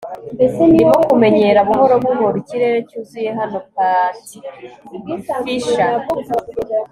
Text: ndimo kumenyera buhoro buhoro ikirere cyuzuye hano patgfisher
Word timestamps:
ndimo 0.71 0.97
kumenyera 1.09 1.59
buhoro 1.69 1.95
buhoro 2.03 2.35
ikirere 2.43 2.77
cyuzuye 2.89 3.29
hano 3.39 3.57
patgfisher 3.75 5.91